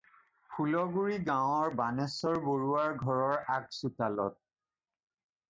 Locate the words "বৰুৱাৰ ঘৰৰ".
2.47-3.37